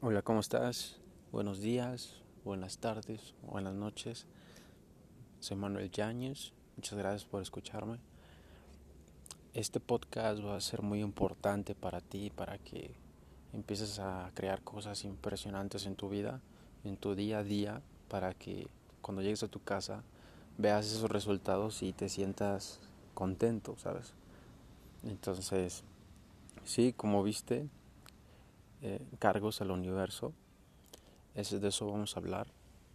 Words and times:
Hola, 0.00 0.22
¿cómo 0.22 0.38
estás? 0.38 0.96
Buenos 1.32 1.60
días, 1.60 2.22
buenas 2.44 2.78
tardes, 2.78 3.34
buenas 3.42 3.74
noches. 3.74 4.26
Soy 5.40 5.56
Manuel 5.56 5.90
Yáñez. 5.90 6.52
Muchas 6.76 6.96
gracias 6.96 7.24
por 7.24 7.42
escucharme. 7.42 7.98
Este 9.54 9.80
podcast 9.80 10.40
va 10.40 10.54
a 10.54 10.60
ser 10.60 10.82
muy 10.82 11.00
importante 11.00 11.74
para 11.74 12.00
ti, 12.00 12.30
para 12.30 12.58
que 12.58 12.92
empieces 13.52 13.98
a 13.98 14.30
crear 14.34 14.62
cosas 14.62 15.02
impresionantes 15.02 15.84
en 15.84 15.96
tu 15.96 16.08
vida, 16.08 16.40
en 16.84 16.96
tu 16.96 17.16
día 17.16 17.40
a 17.40 17.42
día, 17.42 17.82
para 18.08 18.34
que 18.34 18.68
cuando 19.02 19.20
llegues 19.20 19.42
a 19.42 19.48
tu 19.48 19.64
casa 19.64 20.04
veas 20.58 20.86
esos 20.86 21.10
resultados 21.10 21.82
y 21.82 21.92
te 21.92 22.08
sientas 22.08 22.78
contento, 23.14 23.76
¿sabes? 23.78 24.12
Entonces, 25.02 25.82
sí, 26.62 26.94
como 26.96 27.24
viste, 27.24 27.68
eh, 28.80 29.04
encargos 29.12 29.60
al 29.60 29.70
universo. 29.70 30.32
Es 31.34 31.60
de 31.60 31.68
eso 31.68 31.86
vamos 31.86 32.16
a 32.16 32.20
hablar. 32.20 32.46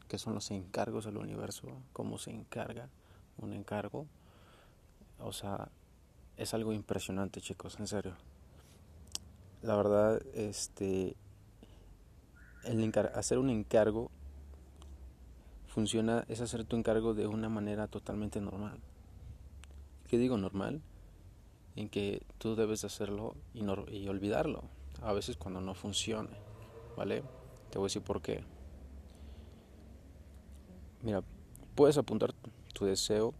¿Qué 0.07 0.17
son 0.17 0.33
los 0.33 0.49
encargos 0.51 1.07
al 1.07 1.17
universo? 1.17 1.67
¿Cómo 1.91 2.17
se 2.17 2.31
encarga 2.31 2.89
un 3.37 3.53
encargo? 3.53 4.07
O 5.19 5.33
sea, 5.33 5.69
es 6.37 6.53
algo 6.53 6.73
impresionante, 6.73 7.41
chicos, 7.41 7.79
en 7.79 7.87
serio. 7.87 8.15
La 9.61 9.75
verdad, 9.75 10.21
este, 10.33 11.15
el 12.63 12.93
hacer 13.13 13.37
un 13.37 13.49
encargo 13.49 14.11
funciona, 15.67 16.25
es 16.27 16.41
hacer 16.41 16.65
tu 16.65 16.75
encargo 16.75 17.13
de 17.13 17.27
una 17.27 17.49
manera 17.49 17.87
totalmente 17.87 18.39
normal. 18.39 18.79
¿Qué 20.07 20.17
digo 20.17 20.37
normal? 20.37 20.81
En 21.75 21.89
que 21.89 22.25
tú 22.37 22.55
debes 22.55 22.83
hacerlo 22.83 23.35
y, 23.53 23.63
y 23.95 24.07
olvidarlo 24.07 24.63
a 25.01 25.13
veces 25.13 25.37
cuando 25.37 25.61
no 25.61 25.73
funcione, 25.73 26.37
¿vale? 26.95 27.23
Te 27.69 27.77
voy 27.77 27.85
a 27.85 27.89
decir 27.89 28.01
por 28.01 28.21
qué. 28.21 28.43
Mira, 31.01 31.23
puedes 31.75 31.97
apuntar 31.97 32.33
tu 32.73 32.85
deseo 32.85 33.33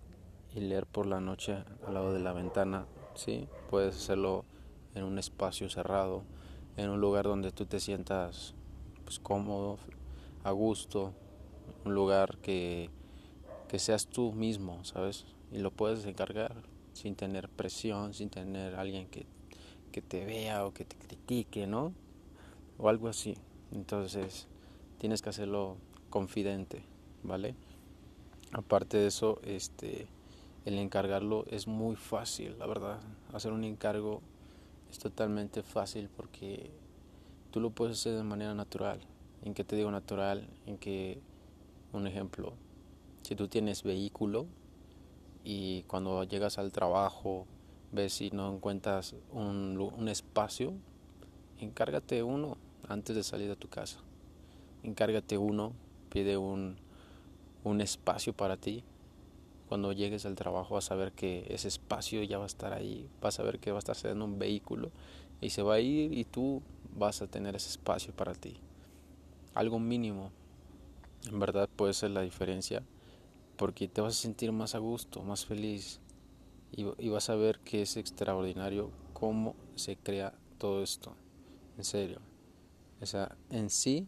y 0.53 0.59
leer 0.59 0.85
por 0.85 1.05
la 1.05 1.19
noche 1.19 1.63
al 1.87 1.93
lado 1.93 2.13
de 2.13 2.19
la 2.19 2.33
ventana, 2.33 2.85
¿sí? 3.15 3.47
Puedes 3.69 3.95
hacerlo 3.95 4.45
en 4.95 5.03
un 5.03 5.17
espacio 5.17 5.69
cerrado, 5.69 6.23
en 6.77 6.89
un 6.89 6.99
lugar 6.99 7.25
donde 7.25 7.51
tú 7.51 7.65
te 7.65 7.79
sientas 7.79 8.53
pues, 9.03 9.19
cómodo, 9.19 9.77
a 10.43 10.51
gusto, 10.51 11.13
un 11.85 11.95
lugar 11.95 12.37
que, 12.37 12.89
que 13.67 13.79
seas 13.79 14.07
tú 14.07 14.33
mismo, 14.33 14.83
¿sabes? 14.83 15.25
Y 15.51 15.59
lo 15.59 15.71
puedes 15.71 16.05
encargar 16.05 16.55
sin 16.93 17.15
tener 17.15 17.49
presión, 17.49 18.13
sin 18.13 18.29
tener 18.29 18.75
alguien 18.75 19.07
que 19.07 19.25
que 19.93 20.01
te 20.01 20.25
vea 20.25 20.65
o 20.65 20.73
que 20.73 20.83
te 20.83 20.97
critique, 20.97 21.67
¿no? 21.67 21.93
O 22.77 22.89
algo 22.89 23.07
así. 23.07 23.37
Entonces, 23.71 24.49
tienes 24.97 25.21
que 25.21 25.29
hacerlo 25.29 25.77
confidente, 26.09 26.83
¿vale? 27.23 27.55
Aparte 28.51 28.97
de 28.97 29.07
eso, 29.07 29.39
este 29.43 30.07
el 30.65 30.79
encargarlo 30.79 31.45
es 31.49 31.67
muy 31.67 31.95
fácil, 31.95 32.57
la 32.57 32.65
verdad. 32.65 32.99
Hacer 33.33 33.51
un 33.51 33.63
encargo 33.63 34.21
es 34.89 34.97
totalmente 34.97 35.61
fácil 35.61 36.09
porque 36.15 36.71
tú 37.51 37.59
lo 37.59 37.69
puedes 37.69 37.99
hacer 37.99 38.15
de 38.15 38.23
manera 38.23 38.53
natural. 38.53 39.01
¿En 39.43 39.53
qué 39.53 39.63
te 39.63 39.75
digo 39.75 39.91
natural? 39.91 40.47
En 40.65 40.77
que, 40.77 41.19
un 41.91 42.07
ejemplo, 42.07 42.53
si 43.23 43.35
tú 43.35 43.49
tienes 43.49 43.83
vehículo 43.83 44.45
y 45.43 45.83
cuando 45.83 46.23
llegas 46.23 46.57
al 46.57 46.71
trabajo 46.71 47.45
ves 47.93 48.13
si 48.13 48.31
no 48.31 48.53
encuentras 48.53 49.15
un, 49.31 50.07
espacio, 50.09 50.73
encárgate 51.59 52.23
uno 52.23 52.57
antes 52.87 53.15
de 53.15 53.23
salir 53.23 53.47
de 53.47 53.55
tu 53.55 53.69
casa. 53.69 53.99
Encárgate 54.81 55.37
uno, 55.37 55.73
pide 56.09 56.37
un, 56.37 56.77
un 57.63 57.81
espacio 57.81 58.33
para 58.33 58.57
ti. 58.57 58.83
Cuando 59.69 59.93
llegues 59.93 60.25
al 60.25 60.35
trabajo 60.35 60.75
vas 60.75 60.91
a 60.91 60.95
ver 60.95 61.13
que 61.13 61.45
ese 61.49 61.67
espacio 61.67 62.21
ya 62.23 62.37
va 62.37 62.43
a 62.43 62.47
estar 62.47 62.73
ahí, 62.73 63.09
vas 63.21 63.39
a 63.39 63.43
ver 63.43 63.59
que 63.59 63.71
va 63.71 63.77
a 63.77 63.79
estar 63.79 64.11
en 64.11 64.21
un 64.21 64.37
vehículo 64.37 64.91
y 65.39 65.51
se 65.51 65.61
va 65.61 65.75
a 65.75 65.79
ir 65.79 66.13
y 66.13 66.25
tú 66.25 66.61
vas 66.95 67.21
a 67.21 67.27
tener 67.27 67.55
ese 67.55 67.69
espacio 67.69 68.13
para 68.13 68.33
ti. 68.33 68.57
Algo 69.53 69.79
mínimo, 69.79 70.31
en 71.27 71.39
verdad 71.39 71.69
puede 71.75 71.93
ser 71.93 72.11
la 72.11 72.21
diferencia 72.21 72.83
porque 73.55 73.87
te 73.87 74.01
vas 74.01 74.17
a 74.17 74.21
sentir 74.21 74.51
más 74.51 74.75
a 74.75 74.79
gusto, 74.79 75.21
más 75.23 75.45
feliz, 75.45 76.01
y, 76.75 77.09
vas 77.09 77.29
a 77.29 77.35
ver 77.35 77.59
que 77.59 77.83
es 77.83 77.97
extraordinario 77.97 78.89
cómo 79.13 79.55
se 79.75 79.95
crea 79.95 80.33
todo 80.57 80.81
esto. 80.81 81.15
En 81.77 81.83
serio. 81.83 82.19
O 83.01 83.05
sea, 83.05 83.35
en 83.49 83.69
sí, 83.69 84.07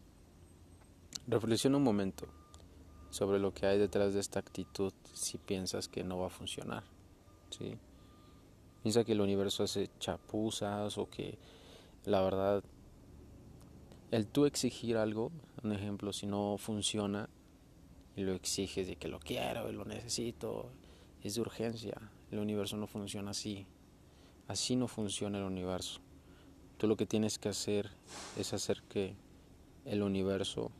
reflexiona 1.26 1.76
un 1.76 1.84
momento 1.84 2.26
sobre 3.10 3.38
lo 3.38 3.54
que 3.54 3.66
hay 3.66 3.78
detrás 3.78 4.14
de 4.14 4.20
esta 4.20 4.40
actitud 4.40 4.92
si 5.12 5.38
piensas 5.38 5.88
que 5.88 6.02
no 6.02 6.18
va 6.18 6.26
a 6.26 6.30
funcionar. 6.30 6.84
¿sí? 7.50 7.76
Piensa 8.82 9.04
que 9.04 9.12
el 9.12 9.20
universo 9.20 9.62
hace 9.62 9.90
chapuzas 9.98 10.98
o 10.98 11.08
que 11.08 11.38
la 12.04 12.22
verdad, 12.22 12.64
el 14.10 14.26
tú 14.26 14.46
exigir 14.46 14.96
algo, 14.96 15.30
un 15.62 15.72
ejemplo, 15.72 16.12
si 16.12 16.26
no 16.26 16.56
funciona 16.58 17.28
y 18.16 18.22
lo 18.22 18.32
exiges 18.32 18.86
de 18.86 18.96
que 18.96 19.08
lo 19.08 19.18
quiero 19.18 19.68
y 19.68 19.72
lo 19.72 19.84
necesito, 19.84 20.70
es 21.22 21.34
de 21.34 21.40
urgencia. 21.40 22.10
El 22.30 22.38
universo 22.38 22.76
no 22.76 22.86
funciona 22.86 23.30
así. 23.30 23.66
Así 24.48 24.76
no 24.76 24.88
funciona 24.88 25.38
el 25.38 25.44
universo. 25.44 26.00
Tú 26.78 26.86
lo 26.86 26.96
que 26.96 27.06
tienes 27.06 27.38
que 27.38 27.48
hacer 27.48 27.90
es 28.36 28.52
hacer 28.52 28.82
que 28.82 29.14
el 29.84 30.02
universo 30.02 30.70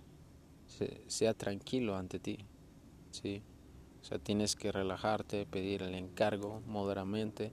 sea 1.06 1.34
tranquilo 1.34 1.96
ante 1.96 2.18
ti. 2.18 2.38
¿sí? 3.10 3.42
O 4.02 4.04
sea, 4.04 4.18
tienes 4.18 4.56
que 4.56 4.70
relajarte, 4.70 5.46
pedir 5.46 5.82
el 5.82 5.94
encargo 5.94 6.60
moderadamente 6.66 7.52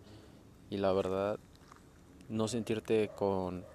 y 0.70 0.78
la 0.78 0.92
verdad, 0.92 1.40
no 2.30 2.48
sentirte 2.48 3.10
con 3.16 3.66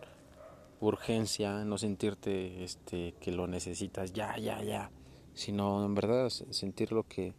urgencia, 0.80 1.64
no 1.64 1.78
sentirte 1.78 2.62
este, 2.62 3.14
que 3.20 3.32
lo 3.32 3.46
necesitas 3.46 4.12
ya, 4.12 4.36
ya, 4.38 4.62
ya, 4.62 4.90
sino 5.34 5.84
en 5.84 5.94
verdad 5.94 6.28
sentir 6.28 6.92
lo 6.92 7.02
que, 7.02 7.34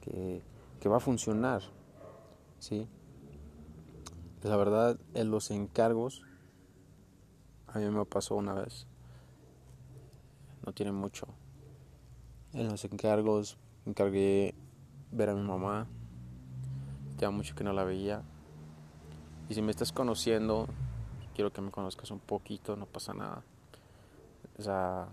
que, 0.00 0.40
que 0.80 0.88
va 0.88 0.98
a 0.98 1.00
funcionar. 1.00 1.62
¿Sí? 2.58 2.88
La 4.42 4.56
verdad, 4.56 4.98
en 5.14 5.30
los 5.30 5.50
encargos, 5.50 6.22
a 7.66 7.78
mí 7.78 7.84
me 7.90 8.04
pasó 8.04 8.36
una 8.36 8.54
vez, 8.54 8.86
no 10.64 10.72
tiene 10.72 10.92
mucho. 10.92 11.26
En 12.52 12.68
los 12.68 12.84
encargos 12.84 13.58
encargué 13.84 14.54
ver 15.10 15.30
a 15.30 15.34
mi 15.34 15.42
mamá, 15.42 15.86
ya 17.18 17.30
mucho 17.30 17.54
que 17.54 17.64
no 17.64 17.72
la 17.72 17.84
veía. 17.84 18.22
Y 19.48 19.54
si 19.54 19.62
me 19.62 19.70
estás 19.70 19.92
conociendo, 19.92 20.66
quiero 21.34 21.52
que 21.52 21.60
me 21.60 21.70
conozcas 21.70 22.10
un 22.10 22.20
poquito, 22.20 22.76
no 22.76 22.86
pasa 22.86 23.14
nada. 23.14 23.42
O 24.58 24.62
sea, 24.62 25.08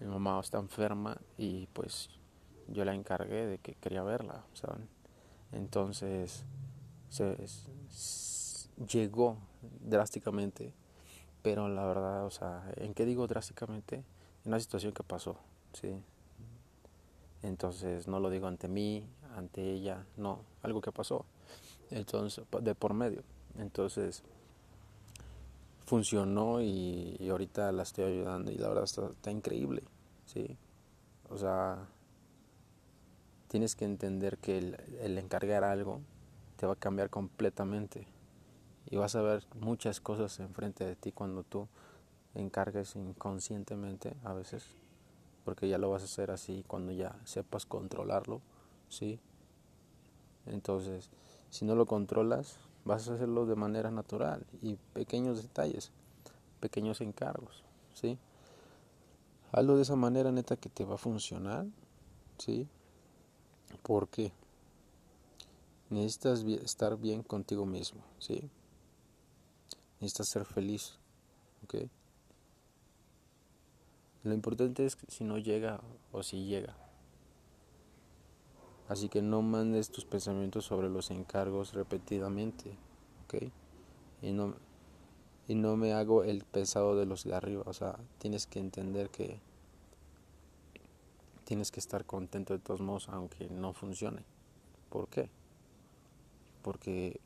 mi 0.00 0.06
mamá 0.06 0.38
está 0.40 0.58
enferma 0.58 1.16
y 1.36 1.66
pues 1.68 2.10
yo 2.68 2.84
la 2.84 2.94
encargué 2.94 3.46
de 3.46 3.58
que 3.58 3.74
quería 3.74 4.02
verla, 4.02 4.44
¿saben? 4.52 4.88
Entonces, 5.52 6.44
se, 7.10 7.36
llegó 8.88 9.36
drásticamente, 9.80 10.72
pero 11.42 11.68
la 11.68 11.84
verdad, 11.84 12.24
o 12.24 12.30
sea, 12.30 12.64
¿en 12.76 12.94
qué 12.94 13.04
digo 13.04 13.26
drásticamente? 13.26 13.96
En 13.96 14.48
una 14.48 14.60
situación 14.60 14.92
que 14.92 15.02
pasó, 15.02 15.36
¿sí? 15.72 15.94
Entonces, 17.42 18.08
no 18.08 18.20
lo 18.20 18.30
digo 18.30 18.46
ante 18.46 18.68
mí, 18.68 19.04
ante 19.36 19.72
ella, 19.72 20.04
no, 20.16 20.40
algo 20.62 20.80
que 20.80 20.92
pasó, 20.92 21.24
entonces, 21.90 22.44
de 22.60 22.74
por 22.74 22.94
medio. 22.94 23.22
Entonces, 23.58 24.22
funcionó 25.84 26.62
y, 26.62 27.28
ahorita 27.28 27.72
la 27.72 27.82
estoy 27.82 28.04
ayudando 28.04 28.50
y 28.50 28.56
la 28.56 28.68
verdad 28.68 28.84
está, 28.84 29.06
está 29.08 29.30
increíble, 29.30 29.82
¿sí? 30.26 30.56
O 31.28 31.36
sea, 31.36 31.86
tienes 33.52 33.76
que 33.76 33.84
entender 33.84 34.38
que 34.38 34.56
el, 34.56 35.18
encargar 35.18 35.62
algo 35.62 36.00
te 36.56 36.64
va 36.64 36.72
a 36.72 36.76
cambiar 36.76 37.10
completamente 37.10 38.06
y 38.86 38.96
vas 38.96 39.14
a 39.14 39.20
ver 39.20 39.44
muchas 39.60 40.00
cosas 40.00 40.40
enfrente 40.40 40.86
de 40.86 40.96
ti 40.96 41.12
cuando 41.12 41.42
tú 41.42 41.68
encargues 42.34 42.96
inconscientemente 42.96 44.16
a 44.24 44.32
veces 44.32 44.64
porque 45.44 45.68
ya 45.68 45.76
lo 45.76 45.90
vas 45.90 46.00
a 46.00 46.06
hacer 46.06 46.30
así 46.30 46.64
cuando 46.66 46.92
ya 46.92 47.14
sepas 47.24 47.66
controlarlo 47.66 48.40
sí 48.88 49.20
entonces 50.46 51.10
si 51.50 51.66
no 51.66 51.74
lo 51.74 51.84
controlas 51.84 52.56
vas 52.86 53.06
a 53.10 53.16
hacerlo 53.16 53.44
de 53.44 53.56
manera 53.56 53.90
natural 53.90 54.46
y 54.62 54.76
pequeños 54.94 55.42
detalles 55.42 55.92
pequeños 56.58 57.02
encargos 57.02 57.64
sí 57.92 58.16
hazlo 59.52 59.76
de 59.76 59.82
esa 59.82 59.96
manera 59.96 60.32
neta 60.32 60.56
que 60.56 60.70
te 60.70 60.86
va 60.86 60.94
a 60.94 60.96
funcionar 60.96 61.66
sí 62.38 62.66
¿Por 63.82 64.08
qué? 64.08 64.32
Necesitas 65.90 66.42
estar 66.42 66.96
bien 66.96 67.22
contigo 67.22 67.66
mismo, 67.66 68.02
¿sí? 68.18 68.48
Necesitas 70.00 70.28
ser 70.28 70.44
feliz, 70.44 70.98
¿ok? 71.64 71.74
Lo 74.24 74.34
importante 74.34 74.86
es 74.86 74.96
si 75.08 75.24
no 75.24 75.36
llega 75.38 75.80
o 76.12 76.22
si 76.22 76.46
llega. 76.46 76.76
Así 78.88 79.08
que 79.08 79.22
no 79.22 79.42
mandes 79.42 79.90
tus 79.90 80.04
pensamientos 80.04 80.64
sobre 80.64 80.88
los 80.88 81.10
encargos 81.10 81.72
repetidamente, 81.72 82.76
¿ok? 83.24 83.50
Y 84.22 84.32
no, 84.32 84.54
y 85.48 85.54
no 85.54 85.76
me 85.76 85.92
hago 85.92 86.24
el 86.24 86.44
pesado 86.44 86.96
de 86.96 87.06
los 87.06 87.24
de 87.24 87.34
arriba, 87.34 87.64
o 87.66 87.72
sea, 87.72 87.98
tienes 88.18 88.46
que 88.46 88.60
entender 88.60 89.10
que 89.10 89.40
tienes 91.52 91.70
que 91.70 91.80
estar 91.80 92.06
contento 92.06 92.54
de 92.54 92.60
todos 92.60 92.80
modos 92.80 93.10
aunque 93.10 93.46
no 93.50 93.74
funcione. 93.74 94.24
¿Por 94.88 95.06
qué? 95.08 95.28
Porque 96.62 97.20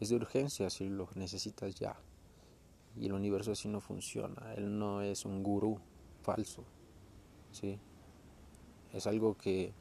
es 0.00 0.10
de 0.10 0.16
urgencia 0.16 0.68
si 0.68 0.90
lo 0.90 1.08
necesitas 1.14 1.76
ya. 1.76 1.96
Y 2.94 3.06
el 3.06 3.14
universo 3.14 3.52
así 3.52 3.68
no 3.68 3.80
funciona. 3.80 4.52
Él 4.52 4.78
no 4.78 5.00
es 5.00 5.24
un 5.24 5.42
gurú 5.42 5.80
falso. 6.20 6.62
¿Sí? 7.52 7.78
Es 8.92 9.06
algo 9.06 9.38
que 9.38 9.72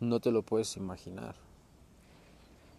no 0.00 0.20
te 0.20 0.32
lo 0.32 0.42
puedes 0.42 0.78
imaginar. 0.78 1.36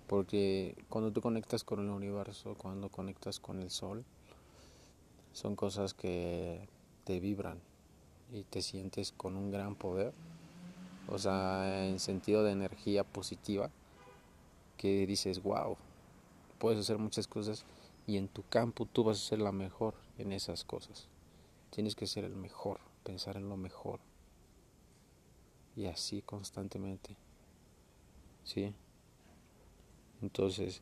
Porque 0.08 0.84
cuando 0.90 1.12
tú 1.12 1.22
conectas 1.22 1.64
con 1.64 1.80
el 1.80 1.92
universo, 1.92 2.56
cuando 2.58 2.90
conectas 2.90 3.40
con 3.40 3.62
el 3.62 3.70
sol, 3.70 4.04
son 5.32 5.56
cosas 5.56 5.94
que 5.94 6.68
te 7.04 7.20
vibran 7.20 7.60
y 8.32 8.44
te 8.44 8.62
sientes 8.62 9.12
con 9.12 9.36
un 9.36 9.52
gran 9.52 9.76
poder. 9.76 10.14
O 11.08 11.18
sea, 11.18 11.88
en 11.88 12.00
sentido 12.00 12.44
de 12.44 12.52
energía 12.52 13.04
positiva, 13.04 13.70
que 14.78 15.06
dices, 15.06 15.42
wow, 15.44 15.78
puedes 16.58 16.80
hacer 16.80 16.98
muchas 16.98 17.28
cosas 17.28 17.66
y 18.08 18.18
en 18.18 18.28
tu 18.28 18.44
campo 18.44 18.86
tú 18.86 19.04
vas 19.04 19.18
a 19.18 19.30
ser 19.30 19.40
la 19.40 19.52
mejor 19.52 19.94
en 20.18 20.32
esas 20.32 20.64
cosas. 20.64 21.08
Tienes 21.70 21.96
que 21.96 22.08
ser 22.08 22.24
el 22.24 22.36
mejor, 22.36 22.80
pensar 23.04 23.38
en 23.38 23.50
lo 23.50 23.58
mejor. 23.58 24.00
Y 25.76 25.86
así 25.86 26.22
constantemente. 26.22 27.16
¿Sí? 28.44 28.74
Entonces, 30.22 30.82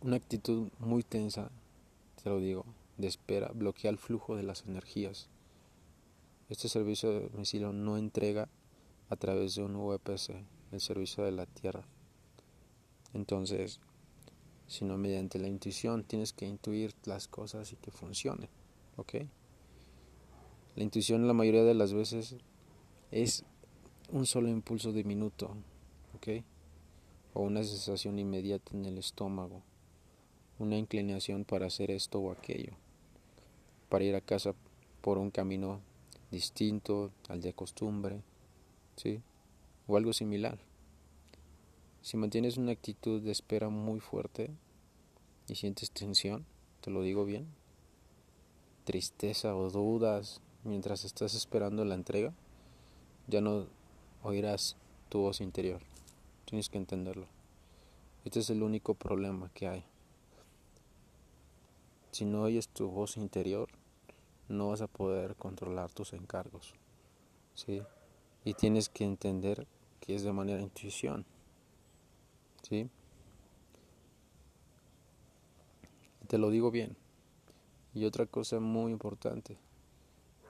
una 0.00 0.16
actitud 0.16 0.68
muy 0.78 1.02
tensa, 1.02 1.50
te 2.22 2.28
lo 2.28 2.40
digo, 2.40 2.64
de 2.96 3.08
espera, 3.08 3.50
bloquea 3.54 3.90
el 3.90 3.98
flujo 3.98 4.36
de 4.36 4.42
las 4.42 4.64
energías. 4.66 5.28
Este 6.48 6.68
servicio 6.68 7.10
de 7.10 7.28
domicilio 7.28 7.72
no 7.72 7.96
entrega 7.96 8.48
a 9.08 9.16
través 9.16 9.54
de 9.54 9.62
un 9.62 9.74
VPC 9.74 10.44
el 10.72 10.80
servicio 10.80 11.24
de 11.24 11.32
la 11.32 11.46
Tierra. 11.46 11.84
Entonces, 13.14 13.80
sino 14.66 14.96
mediante 14.96 15.38
la 15.38 15.48
intuición 15.48 16.04
tienes 16.04 16.32
que 16.32 16.46
intuir 16.46 16.94
las 17.04 17.28
cosas 17.28 17.72
y 17.72 17.76
que 17.76 17.90
funcionen, 17.90 18.48
¿ok? 18.96 19.14
La 20.76 20.82
intuición 20.82 21.26
la 21.26 21.34
mayoría 21.34 21.64
de 21.64 21.74
las 21.74 21.92
veces 21.92 22.36
es 23.10 23.44
un 24.10 24.24
solo 24.24 24.48
impulso 24.48 24.92
de 24.92 25.04
minuto, 25.04 25.54
¿ok? 26.16 26.42
O 27.34 27.42
una 27.42 27.62
sensación 27.62 28.18
inmediata 28.18 28.74
en 28.74 28.86
el 28.86 28.96
estómago, 28.96 29.62
una 30.58 30.78
inclinación 30.78 31.44
para 31.44 31.66
hacer 31.66 31.90
esto 31.90 32.18
o 32.20 32.32
aquello, 32.32 32.72
para 33.92 34.04
ir 34.04 34.14
a 34.14 34.22
casa 34.22 34.54
por 35.02 35.18
un 35.18 35.30
camino 35.30 35.82
distinto 36.30 37.12
al 37.28 37.42
de 37.42 37.52
costumbre, 37.52 38.22
¿sí? 38.96 39.20
O 39.86 39.98
algo 39.98 40.14
similar. 40.14 40.58
Si 42.00 42.16
mantienes 42.16 42.56
una 42.56 42.72
actitud 42.72 43.20
de 43.20 43.32
espera 43.32 43.68
muy 43.68 44.00
fuerte 44.00 44.50
y 45.46 45.56
sientes 45.56 45.90
tensión, 45.90 46.46
te 46.80 46.90
lo 46.90 47.02
digo 47.02 47.26
bien, 47.26 47.48
tristeza 48.84 49.54
o 49.54 49.68
dudas 49.68 50.40
mientras 50.64 51.04
estás 51.04 51.34
esperando 51.34 51.84
la 51.84 51.94
entrega, 51.94 52.32
ya 53.26 53.42
no 53.42 53.66
oirás 54.22 54.78
tu 55.10 55.18
voz 55.18 55.42
interior. 55.42 55.82
Tienes 56.46 56.70
que 56.70 56.78
entenderlo. 56.78 57.26
Este 58.24 58.40
es 58.40 58.48
el 58.48 58.62
único 58.62 58.94
problema 58.94 59.50
que 59.52 59.68
hay. 59.68 59.84
Si 62.10 62.24
no 62.24 62.44
oyes 62.44 62.68
tu 62.68 62.88
voz 62.88 63.18
interior, 63.18 63.68
no 64.48 64.68
vas 64.68 64.82
a 64.82 64.86
poder 64.86 65.36
controlar 65.36 65.90
tus 65.92 66.12
encargos. 66.12 66.74
¿sí? 67.54 67.82
Y 68.44 68.54
tienes 68.54 68.88
que 68.88 69.04
entender 69.04 69.66
que 70.00 70.14
es 70.14 70.22
de 70.22 70.32
manera 70.32 70.60
intuición. 70.60 71.24
¿Sí? 72.62 72.88
Te 76.26 76.38
lo 76.38 76.50
digo 76.50 76.70
bien. 76.70 76.96
Y 77.94 78.06
otra 78.06 78.24
cosa 78.24 78.58
muy 78.58 78.90
importante, 78.90 79.58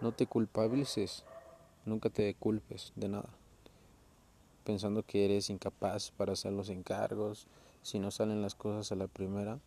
no 0.01 0.13
te 0.13 0.27
culpabilices, 0.27 1.25
nunca 1.85 2.09
te 2.09 2.33
culpes 2.35 2.93
de 2.95 3.09
nada, 3.09 3.31
pensando 4.63 5.03
que 5.03 5.25
eres 5.25 5.51
incapaz 5.51 6.13
para 6.13 6.35
hacer 6.35 6.53
los 6.53 6.69
encargos, 6.69 7.49
si 7.83 7.99
no 7.99 8.13
salen 8.13 8.43
las 8.43 8.55
cosas 8.55 8.93
a 8.93 8.95
la 8.95 9.09
primera. 9.09 9.59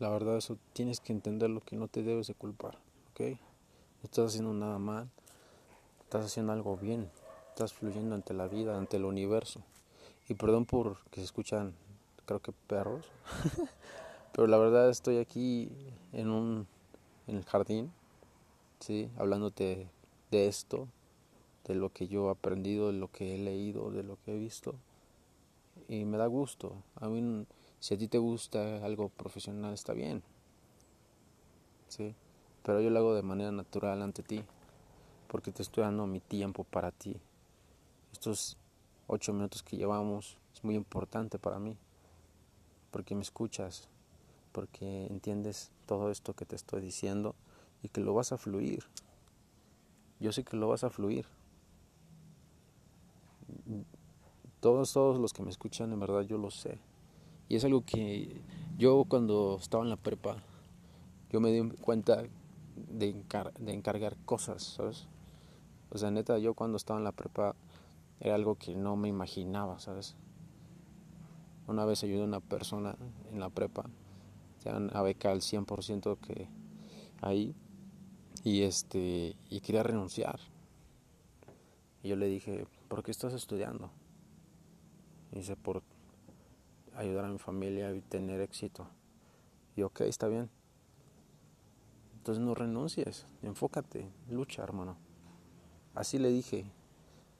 La 0.00 0.08
verdad 0.08 0.38
eso 0.38 0.56
tienes 0.72 0.98
que 0.98 1.12
entender 1.12 1.50
lo 1.50 1.60
que 1.60 1.76
no 1.76 1.86
te 1.86 2.02
debes 2.02 2.26
de 2.26 2.32
culpar, 2.32 2.78
¿ok? 3.12 3.20
No 3.20 4.04
estás 4.04 4.28
haciendo 4.28 4.54
nada 4.54 4.78
mal, 4.78 5.10
estás 6.04 6.24
haciendo 6.24 6.54
algo 6.54 6.78
bien, 6.78 7.10
estás 7.50 7.74
fluyendo 7.74 8.14
ante 8.14 8.32
la 8.32 8.48
vida, 8.48 8.78
ante 8.78 8.96
el 8.96 9.04
universo. 9.04 9.60
Y 10.26 10.34
perdón 10.34 10.64
por 10.64 10.96
que 11.10 11.20
se 11.20 11.26
escuchan, 11.26 11.74
creo 12.24 12.40
que 12.40 12.52
perros. 12.66 13.04
Pero 14.32 14.46
la 14.46 14.56
verdad 14.56 14.88
estoy 14.88 15.18
aquí 15.18 15.70
en 16.14 16.30
un 16.30 16.66
en 17.26 17.36
el 17.36 17.44
jardín, 17.44 17.92
sí, 18.78 19.10
hablándote 19.18 19.86
de 20.30 20.48
esto, 20.48 20.88
de 21.68 21.74
lo 21.74 21.92
que 21.92 22.08
yo 22.08 22.28
he 22.28 22.30
aprendido, 22.30 22.86
de 22.90 22.98
lo 22.98 23.12
que 23.12 23.34
he 23.34 23.38
leído, 23.38 23.90
de 23.90 24.02
lo 24.02 24.16
que 24.24 24.34
he 24.34 24.38
visto. 24.38 24.76
Y 25.88 26.06
me 26.06 26.16
da 26.16 26.26
gusto. 26.26 26.72
A 26.96 27.08
mí 27.08 27.44
si 27.80 27.94
a 27.94 27.98
ti 27.98 28.08
te 28.08 28.18
gusta 28.18 28.84
algo 28.84 29.08
profesional 29.08 29.72
está 29.72 29.94
bien. 29.94 30.22
Sí, 31.88 32.14
pero 32.62 32.80
yo 32.80 32.90
lo 32.90 32.98
hago 32.98 33.14
de 33.14 33.22
manera 33.22 33.50
natural 33.50 34.02
ante 34.02 34.22
ti, 34.22 34.44
porque 35.28 35.50
te 35.50 35.62
estoy 35.62 35.84
dando 35.84 36.06
mi 36.06 36.20
tiempo 36.20 36.64
para 36.64 36.92
ti. 36.92 37.16
Estos 38.12 38.58
ocho 39.06 39.32
minutos 39.32 39.62
que 39.62 39.76
llevamos 39.76 40.36
es 40.54 40.62
muy 40.62 40.76
importante 40.76 41.38
para 41.38 41.58
mí, 41.58 41.76
porque 42.90 43.14
me 43.14 43.22
escuchas, 43.22 43.88
porque 44.52 45.06
entiendes 45.06 45.72
todo 45.86 46.10
esto 46.10 46.34
que 46.34 46.44
te 46.44 46.56
estoy 46.56 46.82
diciendo 46.82 47.34
y 47.82 47.88
que 47.88 48.02
lo 48.02 48.14
vas 48.14 48.32
a 48.32 48.38
fluir. 48.38 48.84
Yo 50.20 50.32
sé 50.32 50.44
que 50.44 50.56
lo 50.56 50.68
vas 50.68 50.84
a 50.84 50.90
fluir. 50.90 51.26
Todos, 54.60 54.92
todos 54.92 55.18
los 55.18 55.32
que 55.32 55.42
me 55.42 55.50
escuchan, 55.50 55.92
en 55.92 56.00
verdad 56.00 56.20
yo 56.20 56.36
lo 56.36 56.50
sé. 56.50 56.78
Y 57.50 57.56
es 57.56 57.64
algo 57.64 57.84
que 57.84 58.40
yo 58.78 59.04
cuando 59.08 59.58
estaba 59.60 59.82
en 59.82 59.90
la 59.90 59.96
prepa, 59.96 60.36
yo 61.32 61.40
me 61.40 61.50
di 61.50 61.68
cuenta 61.78 62.22
de, 62.76 63.12
de 63.58 63.72
encargar 63.72 64.16
cosas, 64.24 64.62
¿sabes? 64.62 65.08
O 65.90 65.98
sea, 65.98 66.12
neta, 66.12 66.38
yo 66.38 66.54
cuando 66.54 66.76
estaba 66.76 67.00
en 67.00 67.04
la 67.04 67.10
prepa 67.10 67.56
era 68.20 68.36
algo 68.36 68.54
que 68.54 68.76
no 68.76 68.94
me 68.94 69.08
imaginaba, 69.08 69.80
¿sabes? 69.80 70.14
Una 71.66 71.84
vez 71.84 72.04
ayudé 72.04 72.22
a 72.22 72.26
una 72.26 72.38
persona 72.38 72.96
en 73.32 73.40
la 73.40 73.50
prepa, 73.50 73.90
ya 74.64 74.76
a 74.76 75.02
beca 75.02 75.32
al 75.32 75.40
100% 75.40 76.18
que 76.18 76.46
ahí, 77.20 77.52
y 78.44 78.62
este, 78.62 79.34
y 79.48 79.60
quería 79.60 79.82
renunciar. 79.82 80.38
Y 82.04 82.10
yo 82.10 82.16
le 82.16 82.26
dije, 82.26 82.68
¿por 82.86 83.02
qué 83.02 83.10
estás 83.10 83.34
estudiando? 83.34 83.90
Y 85.32 85.38
dice, 85.38 85.56
por 85.56 85.82
ayudar 87.00 87.24
a 87.24 87.28
mi 87.28 87.38
familia 87.38 87.92
y 87.94 88.00
tener 88.00 88.40
éxito. 88.40 88.86
Y 89.76 89.82
ok, 89.82 90.02
está 90.02 90.28
bien. 90.28 90.50
Entonces 92.18 92.44
no 92.44 92.54
renuncies, 92.54 93.26
enfócate, 93.42 94.06
lucha, 94.28 94.62
hermano. 94.62 94.96
Así 95.94 96.18
le 96.18 96.28
dije, 96.28 96.66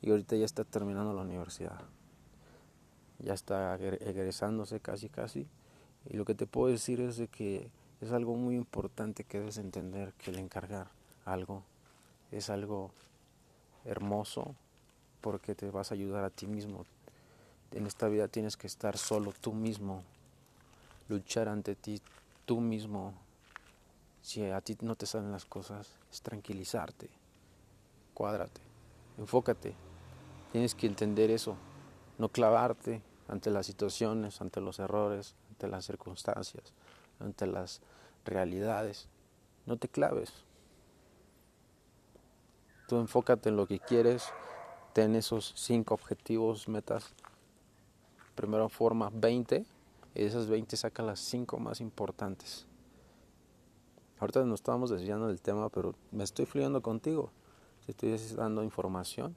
y 0.03 0.11
ahorita 0.11 0.37
ya 0.37 0.45
está 0.45 0.65
terminando 0.65 1.13
la 1.13 1.23
universidad. 1.23 1.83
Ya 3.19 3.35
está 3.35 3.75
egresándose 3.77 4.81
casi 4.81 5.09
casi. 5.09 5.47
Y 6.09 6.17
lo 6.17 6.25
que 6.25 6.35
te 6.35 6.47
puedo 6.47 6.73
decir 6.73 7.01
es 7.01 7.19
de 7.19 7.29
que 7.29 7.71
es 8.01 8.13
algo 8.13 8.35
muy 8.35 8.55
importante 8.55 9.25
que 9.25 9.39
debes 9.39 9.59
entender 9.59 10.15
que 10.15 10.31
el 10.31 10.39
encargar 10.39 10.89
algo 11.27 11.63
es 12.31 12.49
algo 12.49 12.91
hermoso 13.85 14.55
porque 15.21 15.55
te 15.55 15.71
vas 15.71 15.91
a 15.91 15.95
ayudar 15.95 16.25
a 16.25 16.31
ti 16.31 16.47
mismo. 16.47 16.87
En 17.73 17.87
esta 17.87 18.09
vida 18.09 18.29
tienes 18.29 18.57
que 18.57 18.67
estar 18.67 18.99
solo 18.99 19.33
tú 19.41 19.53
mismo, 19.53 20.03
luchar 21.09 21.49
ante 21.49 21.75
ti 21.75 22.01
tú 22.45 22.61
mismo. 22.61 23.15
Si 24.23 24.45
a 24.45 24.61
ti 24.61 24.77
no 24.81 24.97
te 24.97 25.07
salen 25.07 25.33
las 25.33 25.45
cosas, 25.45 25.89
es 26.11 26.21
tranquilizarte, 26.21 27.09
cuádrate, 28.15 28.61
enfócate, 29.19 29.75
Tienes 30.53 30.75
que 30.75 30.89
entender 30.89 31.31
eso, 31.31 31.57
no 32.19 32.29
clavarte 32.29 33.03
ante 33.29 33.51
las 33.51 33.67
situaciones, 33.67 34.41
ante 34.41 34.61
los 34.61 34.81
errores, 34.81 35.37
ante 35.51 35.69
las 35.69 35.85
circunstancias, 35.85 36.73
ante 37.21 37.47
las 37.47 37.81
realidades. 38.25 39.09
no 39.67 39.77
te 39.77 39.89
claves. 39.89 40.33
Tú 42.89 42.97
enfócate 42.99 43.51
en 43.51 43.57
lo 43.57 43.69
que 43.69 43.79
quieres, 43.79 44.25
ten 44.93 45.15
esos 45.15 45.53
cinco 45.55 45.95
objetivos, 45.95 46.67
metas. 46.67 47.15
Primero 48.35 48.69
forma 48.69 49.11
20 49.13 49.65
y 50.15 50.21
de 50.21 50.27
esas 50.27 50.49
20 50.49 50.77
saca 50.77 51.03
las 51.03 51.21
cinco 51.21 51.59
más 51.59 51.81
importantes. 51.81 52.67
Ahorita 54.19 54.45
nos 54.45 54.61
estábamos 54.61 54.91
desviando 54.91 55.29
del 55.29 55.41
tema, 55.41 55.69
pero 55.71 55.95
me 56.13 56.25
estoy 56.25 56.47
fluyendo 56.47 56.83
contigo. 56.83 57.31
Te 57.87 57.93
estoy 57.93 58.37
dando 58.37 58.63
información 58.63 59.35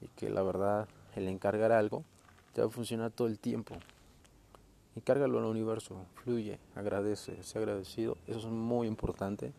y 0.00 0.08
que 0.08 0.30
la 0.30 0.42
verdad 0.42 0.88
el 1.16 1.28
encargar 1.28 1.72
algo 1.72 2.04
te 2.52 2.60
va 2.60 2.68
a 2.68 2.70
funcionar 2.70 3.10
todo 3.10 3.28
el 3.28 3.38
tiempo. 3.38 3.74
Encárgalo 4.94 5.38
al 5.38 5.46
universo, 5.46 6.04
fluye, 6.14 6.58
agradece, 6.74 7.42
sé 7.42 7.58
agradecido. 7.58 8.16
Eso 8.26 8.40
es 8.40 8.46
muy 8.46 8.86
importante. 8.86 9.52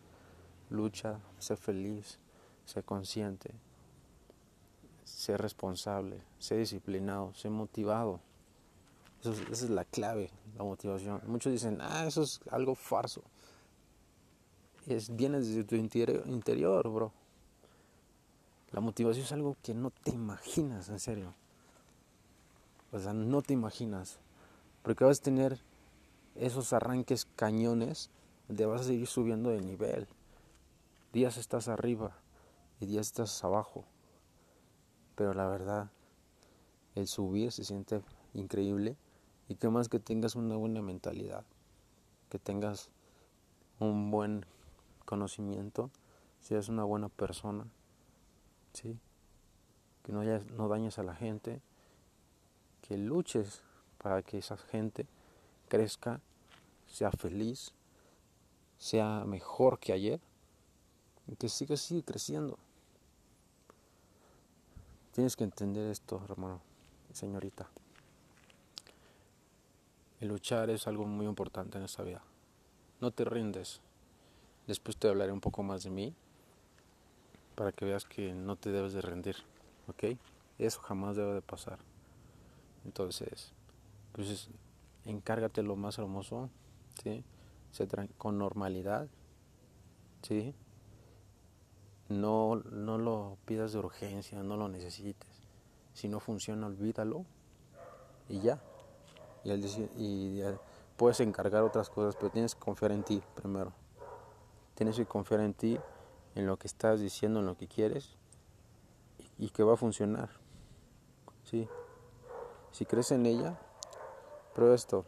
Lucha, 0.70 1.18
sé 1.38 1.56
feliz, 1.56 2.18
sé 2.64 2.82
consciente, 2.82 3.50
sé 5.04 5.36
responsable, 5.36 6.22
sé 6.38 6.56
disciplinado, 6.56 7.34
sé 7.34 7.50
motivado. 7.50 8.20
Esa 9.30 9.64
es 9.64 9.70
la 9.70 9.84
clave, 9.84 10.30
la 10.56 10.64
motivación. 10.64 11.20
Muchos 11.26 11.52
dicen, 11.52 11.78
ah, 11.80 12.06
eso 12.06 12.22
es 12.22 12.40
algo 12.50 12.74
falso. 12.74 13.22
Es, 14.86 15.14
viene 15.14 15.38
desde 15.38 15.64
tu 15.64 15.76
interior, 15.76 16.24
interior, 16.26 16.88
bro. 16.90 17.12
La 18.72 18.80
motivación 18.80 19.24
es 19.24 19.32
algo 19.32 19.56
que 19.62 19.72
no 19.72 19.90
te 19.90 20.10
imaginas, 20.10 20.88
en 20.88 20.98
serio. 20.98 21.34
O 22.92 22.98
sea, 22.98 23.12
no 23.12 23.40
te 23.40 23.52
imaginas. 23.52 24.18
Porque 24.82 25.04
vas 25.04 25.20
a 25.20 25.22
tener 25.22 25.60
esos 26.34 26.72
arranques 26.72 27.26
cañones 27.36 28.10
donde 28.48 28.66
vas 28.66 28.82
a 28.82 28.84
seguir 28.84 29.06
subiendo 29.06 29.50
de 29.50 29.60
nivel. 29.60 30.06
Días 31.12 31.36
estás 31.36 31.68
arriba 31.68 32.16
y 32.80 32.86
días 32.86 33.06
estás 33.06 33.42
abajo. 33.44 33.84
Pero 35.14 35.32
la 35.32 35.46
verdad, 35.46 35.90
el 36.94 37.06
subir 37.06 37.52
se 37.52 37.64
siente 37.64 38.02
increíble. 38.34 38.96
Y 39.54 39.56
que 39.56 39.68
más 39.68 39.88
que 39.88 40.00
tengas 40.00 40.34
una 40.34 40.56
buena 40.56 40.82
mentalidad, 40.82 41.44
que 42.28 42.40
tengas 42.40 42.90
un 43.78 44.10
buen 44.10 44.44
conocimiento, 45.04 45.90
seas 46.40 46.68
una 46.68 46.82
buena 46.82 47.08
persona 47.08 47.64
¿sí? 48.72 48.98
que 50.02 50.10
no, 50.10 50.24
no 50.24 50.68
dañes 50.68 50.98
a 50.98 51.04
la 51.04 51.14
gente, 51.14 51.62
que 52.82 52.98
luches 52.98 53.62
para 53.98 54.22
que 54.22 54.38
esa 54.38 54.56
gente 54.56 55.06
crezca, 55.68 56.20
sea 56.88 57.12
feliz, 57.12 57.70
sea 58.76 59.24
mejor 59.24 59.78
que 59.78 59.92
ayer 59.92 60.20
y 61.28 61.36
que 61.36 61.48
siga 61.48 61.74
así 61.74 62.02
creciendo. 62.02 62.58
Tienes 65.12 65.36
que 65.36 65.44
entender 65.44 65.92
esto, 65.92 66.20
hermano, 66.28 66.60
señorita. 67.12 67.68
Luchar 70.24 70.70
es 70.70 70.86
algo 70.86 71.04
muy 71.04 71.26
importante 71.26 71.78
en 71.78 71.84
esta 71.84 72.02
vida. 72.02 72.22
No 73.00 73.10
te 73.10 73.24
rindes. 73.24 73.80
Después 74.66 74.96
te 74.96 75.08
hablaré 75.08 75.32
un 75.32 75.40
poco 75.40 75.62
más 75.62 75.84
de 75.84 75.90
mí 75.90 76.14
para 77.54 77.72
que 77.72 77.84
veas 77.84 78.04
que 78.06 78.32
no 78.32 78.56
te 78.56 78.70
debes 78.70 78.94
de 78.94 79.02
rendir, 79.02 79.36
¿ok? 79.86 80.18
Eso 80.58 80.80
jamás 80.80 81.16
debe 81.16 81.34
de 81.34 81.42
pasar. 81.42 81.78
Entonces, 82.84 83.52
pues 84.12 84.48
encárgate 85.04 85.62
lo 85.62 85.76
más 85.76 85.98
hermoso, 85.98 86.48
¿sí? 87.02 87.22
con 88.16 88.38
normalidad, 88.38 89.08
¿sí? 90.22 90.54
No, 92.08 92.56
no 92.56 92.98
lo 92.98 93.36
pidas 93.44 93.72
de 93.72 93.78
urgencia, 93.78 94.42
no 94.42 94.56
lo 94.56 94.68
necesites. 94.68 95.28
Si 95.92 96.08
no 96.08 96.20
funciona, 96.20 96.66
olvídalo 96.66 97.24
y 98.28 98.40
ya. 98.40 98.62
Y, 99.44 99.50
y 99.52 100.42
puedes 100.96 101.20
encargar 101.20 101.62
otras 101.62 101.90
cosas, 101.90 102.16
pero 102.16 102.30
tienes 102.30 102.54
que 102.54 102.60
confiar 102.60 102.92
en 102.92 103.02
ti 103.02 103.22
primero. 103.34 103.72
Tienes 104.74 104.96
que 104.96 105.06
confiar 105.06 105.40
en 105.40 105.54
ti 105.54 105.78
en 106.34 106.46
lo 106.46 106.56
que 106.56 106.66
estás 106.66 107.00
diciendo, 107.00 107.40
en 107.40 107.46
lo 107.46 107.56
que 107.56 107.68
quieres 107.68 108.16
y, 109.38 109.50
que 109.50 109.62
va 109.62 109.74
a 109.74 109.76
funcionar. 109.76 110.30
¿Sí? 111.44 111.68
Si 112.72 112.84
crees 112.86 113.12
en 113.12 113.26
ella, 113.26 113.58
prueba 114.54 114.74
esto. 114.74 115.04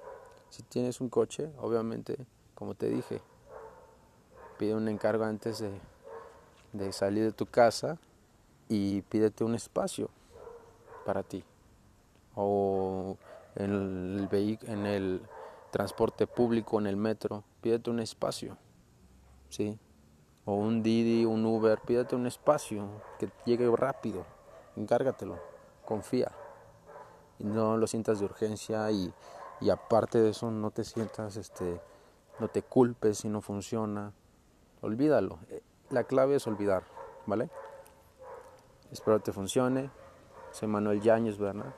Si 0.51 0.63
tienes 0.63 1.01
un 1.01 1.09
coche, 1.09 1.51
obviamente, 1.59 2.17
como 2.55 2.75
te 2.75 2.89
dije, 2.89 3.21
pide 4.59 4.75
un 4.75 4.89
encargo 4.89 5.25
antes 5.25 5.59
de, 5.59 5.81
de 6.73 6.93
salir 6.93 7.25
de 7.25 7.33
tu 7.33 7.47
casa 7.47 7.99
y 8.69 9.03
pídete 9.03 9.45
un 9.45 9.55
espacio 9.55 10.11
para 11.05 11.23
ti. 11.23 11.45
O 12.35 13.17
en 13.57 14.29
el, 14.31 14.59
en 14.63 14.87
el 14.87 15.23
transporte 15.71 16.27
público, 16.27 16.79
en 16.79 16.87
el 16.87 16.97
metro, 16.97 17.45
pídete 17.61 17.91
un 17.91 18.01
espacio. 18.01 18.57
¿Sí? 19.49 19.79
o 20.45 20.55
un 20.55 20.81
Didi, 20.81 21.25
un 21.25 21.45
Uber, 21.45 21.81
pídate 21.81 22.15
un 22.15 22.27
espacio 22.27 22.89
que 23.19 23.29
llegue 23.45 23.69
rápido, 23.75 24.25
encárgatelo, 24.77 25.41
confía 25.85 26.31
no 27.39 27.77
lo 27.77 27.87
sientas 27.87 28.19
de 28.19 28.25
urgencia 28.25 28.91
y, 28.91 29.13
y 29.61 29.71
aparte 29.71 30.19
de 30.19 30.31
eso 30.31 30.51
no 30.51 30.71
te 30.71 30.85
sientas, 30.85 31.37
este, 31.37 31.81
no 32.39 32.49
te 32.49 32.63
culpes 32.63 33.19
si 33.19 33.29
no 33.29 33.41
funciona, 33.41 34.13
olvídalo, 34.81 35.39
eh, 35.51 35.63
la 35.91 36.05
clave 36.05 36.37
es 36.37 36.47
olvidar, 36.47 36.85
¿vale? 37.27 37.51
Espero 38.91 39.19
que 39.19 39.25
te 39.25 39.33
funcione, 39.33 39.91
soy 40.53 40.69
Manuel 40.69 41.01
Yáñez, 41.01 41.39
¿verdad? 41.39 41.75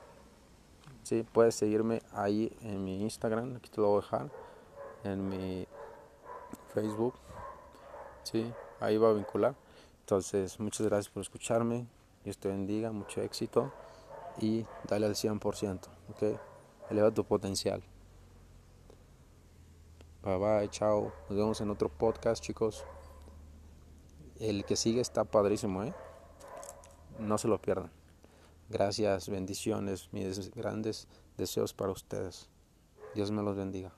Sí, 1.03 1.25
puedes 1.31 1.55
seguirme 1.55 2.01
ahí 2.13 2.55
en 2.61 2.83
mi 2.83 3.01
Instagram, 3.01 3.55
aquí 3.55 3.69
te 3.69 3.81
lo 3.81 3.87
voy 3.89 3.99
a 3.99 4.01
dejar, 4.01 4.31
en 5.03 5.27
mi 5.27 5.67
Facebook, 6.73 7.15
Sí, 8.23 8.53
ahí 8.79 8.97
va 8.97 9.09
a 9.09 9.13
vincular. 9.13 9.55
Entonces, 10.01 10.59
muchas 10.59 10.85
gracias 10.85 11.11
por 11.11 11.21
escucharme. 11.21 11.87
Dios 12.23 12.37
te 12.37 12.47
bendiga, 12.47 12.91
mucho 12.91 13.21
éxito 13.21 13.71
y 14.39 14.65
dale 14.87 15.07
al 15.07 15.15
100%, 15.15 15.87
¿ok? 16.09 16.39
Eleva 16.89 17.11
tu 17.11 17.23
potencial. 17.23 17.81
Bye 20.21 20.37
bye, 20.37 20.69
chao. 20.69 21.11
Nos 21.29 21.39
vemos 21.39 21.61
en 21.61 21.69
otro 21.71 21.89
podcast, 21.89 22.43
chicos. 22.43 22.85
El 24.39 24.65
que 24.65 24.75
sigue 24.75 25.01
está 25.01 25.23
padrísimo, 25.23 25.83
¿eh? 25.83 25.93
No 27.17 27.37
se 27.37 27.47
lo 27.47 27.59
pierdan. 27.59 27.98
Gracias, 28.69 29.29
bendiciones, 29.29 30.09
mis 30.13 30.51
grandes 30.51 31.07
deseos 31.37 31.73
para 31.73 31.91
ustedes. 31.91 32.49
Dios 33.15 33.31
me 33.31 33.41
los 33.41 33.55
bendiga. 33.55 33.91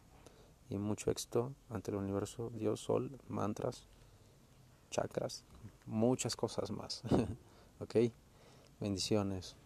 Y 0.69 0.77
mucho 0.77 1.11
éxito 1.11 1.53
ante 1.69 1.91
el 1.91 1.97
universo, 1.97 2.51
Dios, 2.55 2.79
Sol, 2.79 3.19
mantras 3.27 3.89
chakras, 4.89 5.43
muchas 5.85 6.37
cosas 6.37 6.71
más. 6.71 7.03
¿Ok? 7.81 7.95
Bendiciones. 8.79 9.57